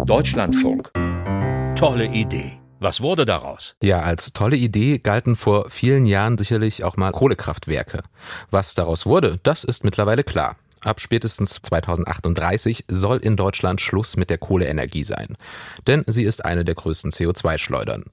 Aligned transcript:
Deutschlandfunk. 0.00 0.90
Tolle 1.76 2.06
Idee. 2.06 2.58
Was 2.80 3.00
wurde 3.00 3.24
daraus? 3.24 3.76
Ja, 3.80 4.00
als 4.00 4.32
tolle 4.32 4.56
Idee 4.56 4.98
galten 4.98 5.36
vor 5.36 5.70
vielen 5.70 6.06
Jahren 6.06 6.36
sicherlich 6.38 6.82
auch 6.82 6.96
mal 6.96 7.12
Kohlekraftwerke. 7.12 8.02
Was 8.50 8.74
daraus 8.74 9.06
wurde, 9.06 9.38
das 9.44 9.62
ist 9.62 9.84
mittlerweile 9.84 10.24
klar. 10.24 10.56
Ab 10.84 11.00
spätestens 11.00 11.60
2038 11.62 12.86
soll 12.88 13.18
in 13.18 13.36
Deutschland 13.36 13.80
Schluss 13.80 14.16
mit 14.16 14.30
der 14.30 14.38
Kohleenergie 14.38 15.04
sein. 15.04 15.36
Denn 15.86 16.04
sie 16.08 16.24
ist 16.24 16.44
eine 16.44 16.64
der 16.64 16.74
größten 16.74 17.12
CO2-Schleudern. 17.12 18.04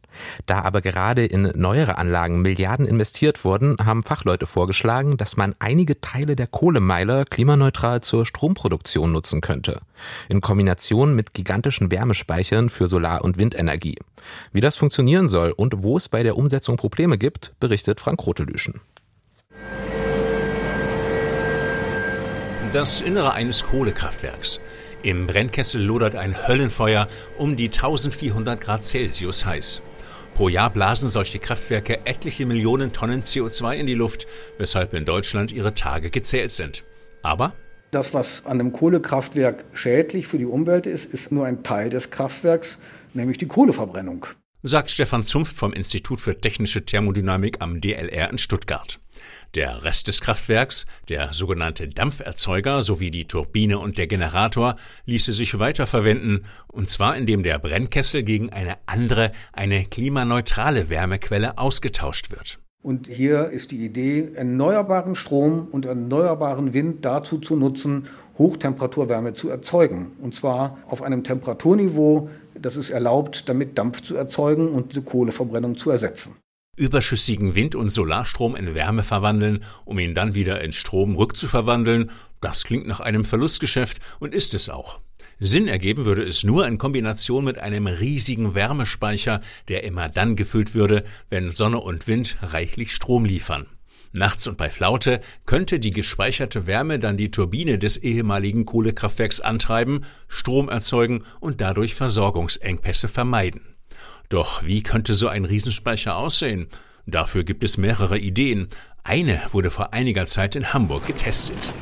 Da 0.46 0.61
aber 0.61 0.82
gerade 0.82 1.25
in 1.25 1.52
neuere 1.55 1.97
Anlagen 1.97 2.42
Milliarden 2.42 2.86
investiert 2.86 3.43
wurden, 3.43 3.78
haben 3.84 4.04
Fachleute 4.04 4.46
vorgeschlagen, 4.46 5.18
dass 5.18 5.36
man 5.36 5.55
einige 5.57 6.00
Teile 6.00 6.36
der 6.36 6.47
Kohlemeiler 6.47 7.25
klimaneutral 7.25 8.02
zur 8.02 8.25
Stromproduktion 8.25 9.11
nutzen 9.11 9.42
könnte. 9.42 9.82
In 10.28 10.42
Kombination 10.42 11.15
mit 11.15 11.33
gigantischen 11.33 11.89
Wärmespeichern 11.89 12.70
für 12.70 12.88
Solar- 12.88 13.24
und 13.24 13.38
Windenergie. 13.38 13.97
Wie 14.51 14.61
das 14.61 14.75
funktionieren 14.75 15.28
soll 15.28 15.51
und 15.51 15.82
wo 15.82 15.97
es 15.97 16.07
bei 16.07 16.21
der 16.21 16.38
Umsetzung 16.38 16.78
Probleme 16.78 17.18
gibt, 17.18 17.54
berichtet 17.60 18.00
Frank 18.00 18.25
Rotelüschen. 18.25 18.82
Das 22.71 23.01
Innere 23.01 23.33
eines 23.33 23.64
Kohlekraftwerks. 23.64 24.59
Im 25.01 25.25
Brennkessel 25.25 25.82
lodert 25.82 26.14
ein 26.14 26.47
Höllenfeuer 26.47 27.07
um 27.39 27.55
die 27.55 27.65
1400 27.65 28.61
Grad 28.61 28.86
Celsius 28.86 29.43
heiß. 29.43 29.82
Pro 30.36 30.50
Jahr 30.50 30.69
blasen 30.69 31.10
solche 31.10 31.39
Kraftwerke 31.39 32.05
etliche 32.05 32.45
Millionen 32.45 32.94
Tonnen 32.94 33.23
CO2 33.23 33.73
in 33.73 33.88
die 33.88 33.95
Luft, 33.95 34.27
weshalb 34.59 34.94
in 34.94 35.03
Deutschland 35.03 35.52
ihre 35.52 35.73
Tage 35.73 36.11
gezählt 36.11 36.52
sind. 36.52 36.83
Aber 37.23 37.53
das, 37.89 38.13
was 38.13 38.45
an 38.45 38.59
einem 38.59 38.72
Kohlekraftwerk 38.72 39.66
schädlich 39.73 40.27
für 40.27 40.38
die 40.38 40.45
Umwelt 40.45 40.86
ist, 40.86 41.11
ist 41.11 41.31
nur 41.31 41.47
ein 41.47 41.63
Teil 41.63 41.89
des 41.89 42.11
Kraftwerks, 42.11 42.77
nämlich 43.16 43.39
die 43.39 43.47
Kohleverbrennung. 43.47 44.27
Sagt 44.61 44.91
Stefan 44.91 45.23
Zunft 45.23 45.57
vom 45.57 45.73
Institut 45.73 46.22
für 46.22 46.39
Technische 46.39 46.85
Thermodynamik 46.85 47.61
am 47.61 47.81
DLR 47.81 48.29
in 48.29 48.38
Stuttgart. 48.38 48.99
Der 49.56 49.84
Rest 49.84 50.08
des 50.08 50.22
Kraftwerks, 50.22 50.86
der 51.08 51.34
sogenannte 51.34 51.88
Dampferzeuger 51.88 52.81
sowie 52.81 53.12
die 53.12 53.25
Turbine 53.25 53.80
und 53.80 53.98
der 53.98 54.08
Generator 54.08 54.75
ließe 55.06 55.34
sich 55.34 55.59
weiterverwenden, 55.59 56.45
und 56.67 56.88
zwar 56.88 57.16
indem 57.16 57.44
der 57.44 57.59
Brennkessel 57.59 58.23
gegen 58.23 58.52
eine 58.52 58.78
andere, 58.86 59.31
eine 59.53 59.86
klimaneutrale 59.86 60.90
Wärmequelle 60.90 61.58
ausgetauscht 61.58 62.31
wird. 62.31 62.59
Und 62.81 63.09
hier 63.09 63.50
ist 63.50 63.72
die 63.72 63.84
Idee, 63.84 64.31
erneuerbaren 64.36 65.14
Strom 65.14 65.67
und 65.70 65.86
erneuerbaren 65.86 66.73
Wind 66.73 67.03
dazu 67.03 67.38
zu 67.38 67.58
nutzen, 67.58 68.08
Hochtemperaturwärme 68.38 69.34
zu 69.34 69.50
erzeugen. 69.50 70.14
Und 70.22 70.34
zwar 70.34 70.78
auf 70.88 71.02
einem 71.02 71.25
Temperaturniveau, 71.25 72.30
das 72.56 72.78
es 72.78 72.90
erlaubt, 72.90 73.50
damit 73.50 73.78
Dampf 73.78 74.02
zu 74.02 74.16
erzeugen 74.16 74.70
und 74.70 74.92
diese 74.92 75.02
Kohleverbrennung 75.02 75.75
zu 75.75 75.90
ersetzen 75.90 76.36
überschüssigen 76.80 77.53
Wind- 77.55 77.75
und 77.75 77.89
Solarstrom 77.89 78.55
in 78.55 78.73
Wärme 78.73 79.03
verwandeln, 79.03 79.63
um 79.85 79.99
ihn 79.99 80.16
dann 80.16 80.33
wieder 80.33 80.61
in 80.61 80.73
Strom 80.73 81.16
rückzuverwandeln, 81.16 82.09
das 82.41 82.63
klingt 82.63 82.88
nach 82.88 83.02
einem 83.02 83.25
Verlustgeschäft 83.25 83.99
und 84.19 84.33
ist 84.33 84.53
es 84.53 84.69
auch. 84.69 85.02
Sinn 85.39 85.67
ergeben 85.67 86.05
würde 86.05 86.23
es 86.23 86.44
nur 86.44 86.67
in 86.67 86.77
Kombination 86.77 87.45
mit 87.45 87.59
einem 87.59 87.88
riesigen 87.88 88.55
Wärmespeicher, 88.55 89.41
der 89.67 89.83
immer 89.83 90.09
dann 90.09 90.35
gefüllt 90.35 90.73
würde, 90.73 91.03
wenn 91.30 91.52
Sonne 91.52 91.80
und 91.80 92.07
Wind 92.07 92.38
reichlich 92.41 92.94
Strom 92.94 93.25
liefern. 93.25 93.67
Nachts 94.11 94.47
und 94.47 94.57
bei 94.57 94.69
Flaute 94.69 95.22
könnte 95.45 95.80
die 95.80 95.91
gespeicherte 95.91 96.66
Wärme 96.66 96.97
dann 96.97 97.16
die 97.16 97.30
Turbine 97.30 97.77
des 97.77 97.97
ehemaligen 97.97 98.66
Kohlekraftwerks 98.66 99.39
antreiben, 99.39 100.05
Strom 100.27 100.67
erzeugen 100.67 101.23
und 101.39 101.61
dadurch 101.61 101.94
Versorgungsengpässe 101.94 103.07
vermeiden. 103.07 103.61
Doch 104.30 104.64
wie 104.64 104.83
könnte 104.83 105.16
so 105.16 105.28
ein 105.28 105.45
Riesenspeicher 105.45 106.16
aussehen? 106.16 106.67
Dafür 107.05 107.44
gibt 107.44 107.64
es 107.64 107.78
mehrere 107.78 108.19
Ideen. 108.19 108.67
Eine 109.03 109.41
wurde 109.51 109.72
vor 109.72 109.94
einiger 109.94 110.25
Zeit 110.25 110.56
in 110.56 110.73
Hamburg 110.73 111.07
getestet. 111.07 111.73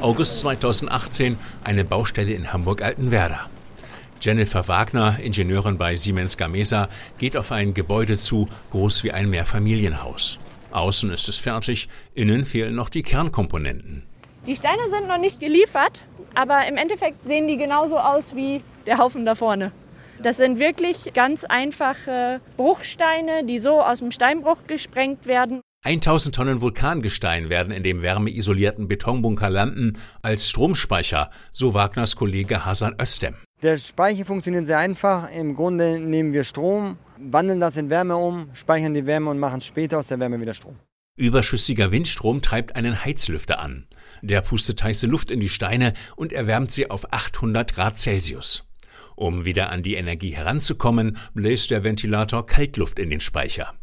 August 0.00 0.40
2018, 0.40 1.36
eine 1.64 1.84
Baustelle 1.84 2.32
in 2.32 2.52
Hamburg-Altenwerder. 2.52 3.50
Jennifer 4.20 4.66
Wagner, 4.66 5.18
Ingenieurin 5.20 5.78
bei 5.78 5.96
Siemens 5.96 6.36
Gamesa, 6.36 6.88
geht 7.18 7.36
auf 7.36 7.52
ein 7.52 7.74
Gebäude 7.74 8.16
zu, 8.16 8.48
groß 8.70 9.04
wie 9.04 9.12
ein 9.12 9.28
Mehrfamilienhaus. 9.30 10.38
Außen 10.70 11.10
ist 11.10 11.28
es 11.28 11.38
fertig, 11.38 11.88
innen 12.14 12.46
fehlen 12.46 12.74
noch 12.74 12.88
die 12.88 13.02
Kernkomponenten. 13.02 14.02
Die 14.46 14.56
Steine 14.56 14.88
sind 14.90 15.08
noch 15.08 15.18
nicht 15.18 15.40
geliefert, 15.40 16.04
aber 16.34 16.66
im 16.66 16.76
Endeffekt 16.76 17.26
sehen 17.26 17.48
die 17.48 17.56
genauso 17.56 17.98
aus 17.98 18.34
wie 18.34 18.62
der 18.86 18.98
Haufen 18.98 19.24
da 19.24 19.34
vorne. 19.34 19.72
Das 20.22 20.36
sind 20.36 20.58
wirklich 20.58 21.12
ganz 21.14 21.44
einfache 21.44 22.40
Bruchsteine, 22.56 23.44
die 23.44 23.58
so 23.60 23.80
aus 23.80 24.00
dem 24.00 24.10
Steinbruch 24.10 24.58
gesprengt 24.66 25.26
werden. 25.26 25.60
1000 25.84 26.34
Tonnen 26.34 26.60
Vulkangestein 26.60 27.50
werden 27.50 27.72
in 27.72 27.84
dem 27.84 28.02
wärmeisolierten 28.02 28.88
Betonbunker 28.88 29.48
landen 29.48 29.96
als 30.22 30.48
Stromspeicher, 30.48 31.30
so 31.52 31.72
Wagners 31.72 32.16
Kollege 32.16 32.66
Hasan 32.66 32.96
Östem. 33.00 33.36
Der 33.62 33.78
Speicher 33.78 34.24
funktioniert 34.24 34.66
sehr 34.66 34.78
einfach. 34.78 35.30
Im 35.30 35.54
Grunde 35.54 36.00
nehmen 36.00 36.32
wir 36.32 36.42
Strom, 36.42 36.98
wandeln 37.16 37.60
das 37.60 37.76
in 37.76 37.88
Wärme 37.88 38.16
um, 38.16 38.50
speichern 38.54 38.94
die 38.94 39.06
Wärme 39.06 39.30
und 39.30 39.38
machen 39.38 39.60
später 39.60 39.98
aus 39.98 40.08
der 40.08 40.18
Wärme 40.18 40.40
wieder 40.40 40.54
Strom. 40.54 40.76
Überschüssiger 41.16 41.90
Windstrom 41.90 42.42
treibt 42.42 42.76
einen 42.76 43.04
Heizlüfter 43.04 43.60
an. 43.60 43.86
Der 44.22 44.40
pustet 44.40 44.82
heiße 44.82 45.06
Luft 45.06 45.30
in 45.30 45.40
die 45.40 45.48
Steine 45.48 45.94
und 46.16 46.32
erwärmt 46.32 46.72
sie 46.72 46.90
auf 46.90 47.12
800 47.12 47.74
Grad 47.74 47.98
Celsius. 47.98 48.67
Um 49.18 49.44
wieder 49.44 49.70
an 49.70 49.82
die 49.82 49.96
Energie 49.96 50.30
heranzukommen, 50.30 51.16
bläst 51.34 51.72
der 51.72 51.82
Ventilator 51.82 52.46
Kaltluft 52.46 53.00
in 53.00 53.10
den 53.10 53.18
Speicher. 53.18 53.74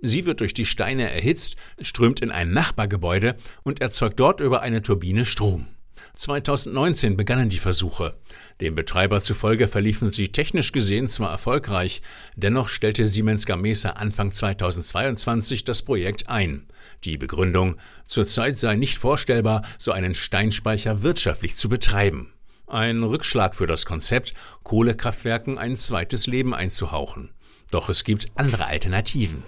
Sie 0.00 0.24
wird 0.24 0.38
durch 0.38 0.54
die 0.54 0.66
Steine 0.66 1.10
erhitzt, 1.10 1.56
strömt 1.82 2.20
in 2.20 2.30
ein 2.30 2.52
Nachbargebäude 2.52 3.34
und 3.64 3.80
erzeugt 3.80 4.20
dort 4.20 4.38
über 4.38 4.62
eine 4.62 4.82
Turbine 4.82 5.24
Strom. 5.24 5.66
2019 6.14 7.16
begannen 7.16 7.48
die 7.48 7.58
Versuche. 7.58 8.14
Dem 8.60 8.76
Betreiber 8.76 9.20
zufolge 9.20 9.66
verliefen 9.66 10.08
sie 10.08 10.28
technisch 10.28 10.70
gesehen 10.70 11.08
zwar 11.08 11.32
erfolgreich, 11.32 12.00
dennoch 12.36 12.68
stellte 12.68 13.08
Siemens 13.08 13.46
Gamesa 13.46 13.90
Anfang 13.90 14.30
2022 14.30 15.64
das 15.64 15.82
Projekt 15.82 16.28
ein. 16.28 16.68
Die 17.02 17.18
Begründung, 17.18 17.78
zurzeit 18.06 18.58
sei 18.58 18.76
nicht 18.76 18.98
vorstellbar, 18.98 19.62
so 19.76 19.90
einen 19.90 20.14
Steinspeicher 20.14 21.02
wirtschaftlich 21.02 21.56
zu 21.56 21.68
betreiben. 21.68 22.30
Ein 22.66 23.02
Rückschlag 23.02 23.54
für 23.54 23.66
das 23.66 23.84
Konzept, 23.84 24.32
Kohlekraftwerken 24.62 25.58
ein 25.58 25.76
zweites 25.76 26.26
Leben 26.26 26.54
einzuhauchen. 26.54 27.30
Doch 27.70 27.88
es 27.88 28.04
gibt 28.04 28.28
andere 28.36 28.66
Alternativen. 28.66 29.42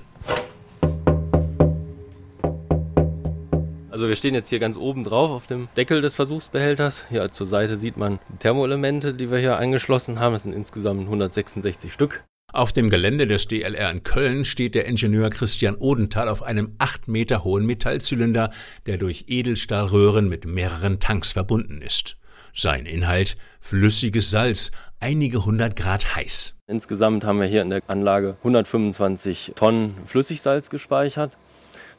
Also 3.90 4.08
wir 4.08 4.16
stehen 4.16 4.34
jetzt 4.34 4.50
hier 4.50 4.58
ganz 4.58 4.76
oben 4.76 5.04
drauf 5.04 5.30
auf 5.30 5.46
dem 5.46 5.68
Deckel 5.74 6.02
des 6.02 6.14
Versuchsbehälters. 6.14 7.06
Hier 7.08 7.32
zur 7.32 7.46
Seite 7.46 7.78
sieht 7.78 7.96
man 7.96 8.18
die 8.28 8.36
Thermoelemente, 8.36 9.14
die 9.14 9.30
wir 9.30 9.38
hier 9.38 9.56
angeschlossen 9.56 10.20
haben. 10.20 10.34
Es 10.34 10.42
sind 10.42 10.52
insgesamt 10.52 11.00
166 11.00 11.90
Stück. 11.90 12.22
Auf 12.52 12.74
dem 12.74 12.90
Gelände 12.90 13.26
des 13.26 13.48
DLR 13.48 13.90
in 13.90 14.02
Köln 14.02 14.44
steht 14.44 14.74
der 14.74 14.84
Ingenieur 14.84 15.30
Christian 15.30 15.76
Odenthal 15.76 16.28
auf 16.28 16.42
einem 16.42 16.74
acht 16.78 17.08
Meter 17.08 17.44
hohen 17.44 17.64
Metallzylinder, 17.64 18.50
der 18.84 18.98
durch 18.98 19.24
Edelstahlröhren 19.28 20.28
mit 20.28 20.44
mehreren 20.44 21.00
Tanks 21.00 21.32
verbunden 21.32 21.80
ist. 21.80 22.18
Sein 22.58 22.86
Inhalt 22.86 23.36
flüssiges 23.60 24.30
Salz, 24.30 24.70
einige 24.98 25.44
hundert 25.44 25.76
Grad 25.76 26.16
heiß. 26.16 26.56
Insgesamt 26.66 27.22
haben 27.22 27.38
wir 27.38 27.46
hier 27.46 27.60
in 27.60 27.68
der 27.68 27.82
Anlage 27.86 28.36
125 28.38 29.52
Tonnen 29.54 29.94
Flüssigsalz 30.06 30.70
gespeichert. 30.70 31.36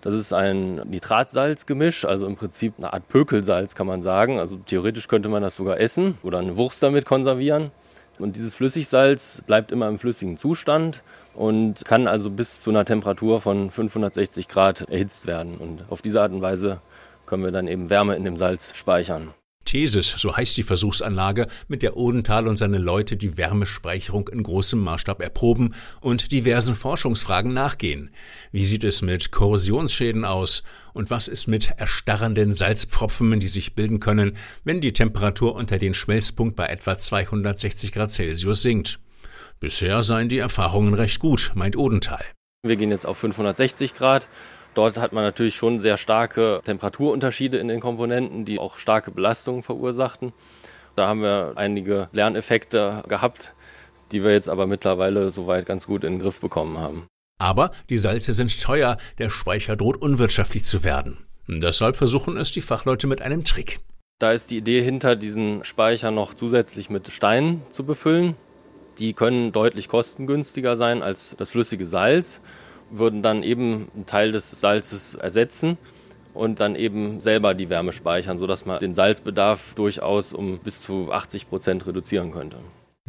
Das 0.02 0.16
ist 0.16 0.34
ein 0.34 0.78
Nitratsalzgemisch, 0.78 2.06
also 2.06 2.26
im 2.26 2.36
Prinzip 2.38 2.74
eine 2.80 2.92
Art 2.92 3.08
Pökelsalz 3.08 3.76
kann 3.76 3.86
man 3.86 4.02
sagen. 4.02 4.40
Also 4.40 4.58
theoretisch 4.58 5.08
könnte 5.08 5.30
man 5.30 5.44
das 5.44 5.56
sogar 5.56 5.80
essen 5.80 6.18
oder 6.24 6.40
eine 6.40 6.58
Wurst 6.58 6.82
damit 6.82 7.06
konservieren. 7.06 7.70
Und 8.18 8.36
dieses 8.36 8.56
Flüssigsalz 8.56 9.44
bleibt 9.46 9.72
immer 9.72 9.88
im 9.88 10.00
flüssigen 10.00 10.40
Zustand 10.40 11.04
und 11.36 11.86
kann 11.86 12.08
also 12.08 12.32
bis 12.32 12.62
zu 12.62 12.72
einer 12.72 12.84
Temperatur 12.84 13.42
von 13.42 13.70
560 13.70 14.48
Grad 14.48 14.90
erhitzt 14.90 15.28
werden. 15.28 15.58
Und 15.58 15.84
auf 15.92 16.02
diese 16.02 16.20
Art 16.20 16.32
und 16.32 16.42
Weise 16.42 16.82
können 17.28 17.44
wir 17.44 17.52
dann 17.52 17.68
eben 17.68 17.92
Wärme 17.92 18.16
in 18.16 18.24
dem 18.24 18.38
Salz 18.38 18.76
speichern. 18.76 19.36
Thesis, 19.68 20.10
so 20.18 20.36
heißt 20.36 20.58
die 20.58 20.64
Versuchsanlage, 20.64 21.48
mit 21.68 21.82
der 21.84 21.98
Odenthal 21.98 22.48
und 22.48 22.58
seine 22.58 22.80
Leute 22.80 23.18
die 23.18 23.38
Wärmespeicherung 23.38 24.28
in 24.30 24.42
großem 24.42 24.80
Maßstab 24.80 25.22
erproben 25.22 25.76
und 26.02 26.32
diversen 26.32 26.74
Forschungsfragen 26.74 27.54
nachgehen. 27.54 28.10
Wie 28.52 28.66
sieht 28.66 28.84
es 28.84 29.02
mit 29.02 29.32
Korrosionsschäden 29.32 30.26
aus? 30.26 30.64
Und 30.94 31.12
was 31.12 31.28
ist 31.28 31.48
mit 31.48 31.74
erstarrenden 31.78 32.54
Salzpfropfen, 32.54 33.40
die 33.40 33.48
sich 33.48 33.76
bilden 33.76 34.00
können, 34.00 34.38
wenn 34.64 34.82
die 34.82 34.94
Temperatur 34.94 35.54
unter 35.54 35.78
den 35.78 35.94
Schmelzpunkt 35.94 36.56
bei 36.56 36.66
etwa 36.66 36.98
260 36.98 37.92
Grad 37.92 38.12
Celsius 38.12 38.62
sinkt? 38.62 39.00
Bisher 39.60 40.02
seien 40.02 40.30
die 40.30 40.38
Erfahrungen 40.38 40.94
recht 40.94 41.20
gut, 41.20 41.52
meint 41.56 41.76
Odenthal. 41.76 42.24
Wir 42.64 42.76
gehen 42.76 42.92
jetzt 42.92 43.06
auf 43.06 43.18
560 43.18 43.94
Grad 43.94 44.28
Dort 44.78 44.98
hat 44.98 45.12
man 45.12 45.24
natürlich 45.24 45.56
schon 45.56 45.80
sehr 45.80 45.98
starke 45.98 46.62
Temperaturunterschiede 46.64 47.58
in 47.58 47.68
den 47.68 47.80
Komponenten, 47.80 48.46
die 48.46 48.60
auch 48.60 48.78
starke 48.78 49.10
Belastungen 49.10 49.64
verursachten. 49.64 50.34
Da 50.96 51.08
haben 51.08 51.24
wir 51.24 51.54
einige 51.56 52.10
Lerneffekte 52.12 53.02
gehabt, 53.08 53.54
die 54.12 54.24
wir 54.24 54.34
jetzt 54.34 54.50
aber 54.50 54.68
mittlerweile 54.68 55.32
soweit 55.32 55.66
ganz 55.66 55.88
gut 55.88 56.04
in 56.04 56.14
den 56.14 56.22
Griff 56.22 56.40
bekommen 56.40 56.78
haben. 56.78 57.08
Aber 57.40 57.72
die 57.90 57.98
Salze 57.98 58.36
sind 58.36 58.62
teuer, 58.62 58.98
der 59.18 59.32
Speicher 59.32 59.76
droht 59.76 60.00
unwirtschaftlich 60.00 60.64
zu 60.64 60.84
werden. 60.84 61.26
Deshalb 61.48 61.96
versuchen 61.96 62.38
es 62.38 62.52
die 62.52 62.62
Fachleute 62.62 63.08
mit 63.08 63.24
einem 63.24 63.46
Trick. 63.46 63.80
Da 64.20 64.32
ist 64.32 64.52
die 64.52 64.58
Idee 64.58 64.84
hinter, 64.84 65.16
diesen 65.16 65.64
Speicher 65.64 66.12
noch 66.12 66.36
zusätzlich 66.36 66.92
mit 66.92 67.12
Steinen 67.12 67.64
zu 67.72 67.84
befüllen. 67.84 68.36
Die 69.00 69.14
können 69.14 69.52
deutlich 69.52 69.88
kostengünstiger 69.88 70.76
sein 70.76 71.02
als 71.02 71.36
das 71.36 71.50
flüssige 71.50 71.88
Salz, 71.88 72.42
würden 72.90 73.22
dann 73.22 73.44
eben 73.44 73.88
einen 73.96 74.06
Teil 74.06 74.32
des 74.32 74.52
Salzes 74.52 75.16
ersetzen 75.16 75.78
und 76.34 76.60
dann 76.60 76.76
eben 76.76 77.22
selber 77.22 77.54
die 77.54 77.70
Wärme 77.70 77.92
speichern, 77.92 78.38
sodass 78.38 78.66
man 78.66 78.80
den 78.80 78.94
Salzbedarf 78.94 79.74
durchaus 79.76 80.34
um 80.34 80.60
bis 80.60 80.82
zu 80.82 81.12
80 81.12 81.50
Prozent 81.50 81.88
reduzieren 81.88 82.32
könnte. 82.32 82.58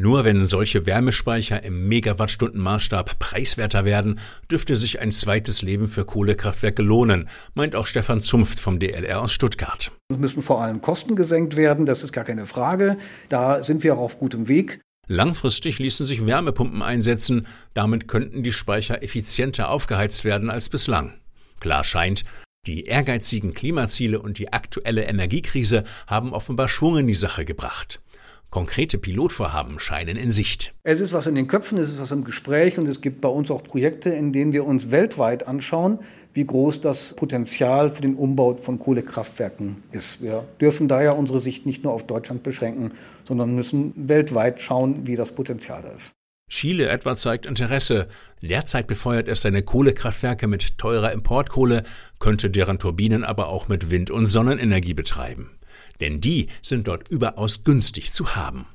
Nur 0.01 0.25
wenn 0.25 0.45
solche 0.45 0.87
Wärmespeicher 0.87 1.65
im 1.65 1.89
Megawattstundenmaßstab 1.89 3.19
preiswerter 3.19 3.85
werden, 3.85 4.21
dürfte 4.49 4.77
sich 4.77 5.01
ein 5.01 5.11
zweites 5.11 5.63
Leben 5.63 5.89
für 5.89 6.05
Kohlekraftwerke 6.05 6.83
lohnen, 6.83 7.29
meint 7.55 7.75
auch 7.75 7.85
Stefan 7.85 8.21
Zunft 8.21 8.61
vom 8.61 8.79
DLR 8.79 9.21
aus 9.21 9.33
Stuttgart. 9.33 9.91
Es 10.09 10.17
müssen 10.17 10.41
vor 10.41 10.63
allem 10.63 10.81
Kosten 10.83 11.17
gesenkt 11.17 11.57
werden, 11.57 11.85
das 11.85 12.05
ist 12.05 12.13
gar 12.13 12.23
keine 12.23 12.47
Frage. 12.47 12.97
Da 13.29 13.65
sind 13.65 13.83
wir 13.83 13.95
auch 13.95 13.99
auf 13.99 14.21
gutem 14.21 14.47
Weg. 14.47 14.81
Langfristig 15.09 15.79
ließen 15.79 16.05
sich 16.05 16.27
Wärmepumpen 16.27 16.83
einsetzen, 16.83 17.47
damit 17.73 18.09
könnten 18.09 18.43
die 18.43 18.53
Speicher 18.53 19.03
effizienter 19.03 19.71
aufgeheizt 19.71 20.25
werden 20.25 20.51
als 20.51 20.69
bislang. 20.69 21.15
Klar 21.61 21.83
scheint, 21.83 22.25
die 22.67 22.85
ehrgeizigen 22.85 23.55
Klimaziele 23.55 24.21
und 24.21 24.37
die 24.37 24.53
aktuelle 24.53 25.05
Energiekrise 25.05 25.85
haben 26.07 26.35
offenbar 26.35 26.69
Schwung 26.69 26.99
in 26.99 27.07
die 27.07 27.15
Sache 27.15 27.47
gebracht. 27.47 28.03
Konkrete 28.51 28.97
Pilotvorhaben 28.97 29.79
scheinen 29.79 30.17
in 30.17 30.31
Sicht. 30.31 30.73
Es 30.83 31.01
ist 31.01 31.13
was 31.13 31.27
in 31.27 31.35
den 31.35 31.49
Köpfen, 31.49 31.77
es 31.77 31.91
ist 31.91 32.01
was 32.01 32.13
im 32.13 32.25
Gespräch 32.25 32.79
und 32.79 32.89
es 32.89 33.03
gibt 33.03 33.21
bei 33.21 33.29
uns 33.29 33.51
auch 33.51 33.63
Projekte, 33.63 34.09
in 34.09 34.33
denen 34.33 34.55
wir 34.55 34.65
uns 34.65 34.91
weltweit 34.91 35.47
anschauen, 35.47 35.99
wie 36.33 36.47
groß 36.47 36.81
das 36.81 37.13
Potenzial 37.15 37.91
für 37.91 38.01
den 38.01 38.15
Umbau 38.15 38.57
von 38.57 38.79
Kohlekraftwerken 38.79 39.83
ist. 39.93 40.23
Wir 40.23 40.47
dürfen 40.63 40.89
daher 40.89 41.19
unsere 41.19 41.41
Sicht 41.41 41.67
nicht 41.67 41.85
nur 41.85 41.93
auf 41.93 42.07
Deutschland 42.07 42.43
beschränken, 42.43 42.93
sondern 43.25 43.55
müssen 43.55 43.93
weltweit 43.97 44.63
schauen, 44.63 45.07
wie 45.07 45.17
das 45.17 45.33
Potenzial 45.33 45.83
da 45.83 45.91
ist. 45.91 46.13
Chile 46.49 46.89
etwa 46.89 47.15
zeigt 47.17 47.45
Interesse. 47.45 48.09
Derzeit 48.41 48.87
befeuert 48.87 49.29
es 49.29 49.43
seine 49.43 49.61
Kohlekraftwerke 49.61 50.47
mit 50.47 50.79
teurer 50.79 51.13
Importkohle, 51.13 51.83
könnte 52.19 52.49
deren 52.49 52.79
Turbinen 52.79 53.25
aber 53.25 53.49
auch 53.49 53.69
mit 53.69 53.91
Wind- 53.91 54.11
und 54.11 54.27
Sonnenenergie 54.27 54.95
betreiben 54.95 55.58
denn 56.01 56.21
die 56.21 56.49
sind 56.63 56.89
dort 56.89 57.09
überaus 57.09 57.65
günstig 57.65 58.11
zu 58.11 58.35
haben. 58.35 58.67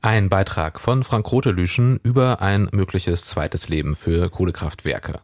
Ein 0.00 0.28
Beitrag 0.28 0.80
von 0.80 1.04
Frank 1.04 1.30
Rotelüschen 1.30 2.00
über 2.02 2.42
ein 2.42 2.68
mögliches 2.72 3.26
zweites 3.26 3.68
Leben 3.68 3.94
für 3.94 4.30
Kohlekraftwerke. 4.30 5.20